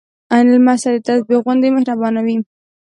[0.51, 2.37] لمسی د تسبېح غوندې مهربانه وي.